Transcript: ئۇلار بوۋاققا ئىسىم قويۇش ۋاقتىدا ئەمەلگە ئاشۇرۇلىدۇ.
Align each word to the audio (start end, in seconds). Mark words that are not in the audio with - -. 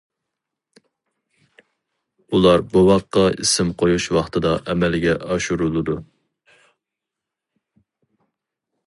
ئۇلار 2.31 2.63
بوۋاققا 2.71 3.25
ئىسىم 3.43 3.69
قويۇش 3.83 4.07
ۋاقتىدا 4.17 4.55
ئەمەلگە 4.73 5.15
ئاشۇرۇلىدۇ. 5.29 5.99